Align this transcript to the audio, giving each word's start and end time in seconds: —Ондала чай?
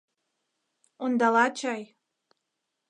—Ондала 1.03 1.45
чай? 1.59 1.81